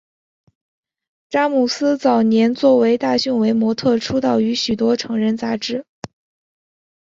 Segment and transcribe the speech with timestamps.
[1.29, 5.85] 查姆斯早年作为大胸围模特出道于许多成人杂志。